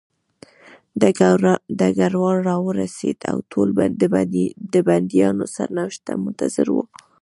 ډګروال 1.79 2.37
راورسېد 2.49 3.17
او 3.31 3.37
ټول 3.51 3.67
د 4.73 4.75
بندیانو 4.87 5.43
سرنوشت 5.55 5.99
ته 6.07 6.13
منتظر 6.23 6.67
وو 6.71 6.83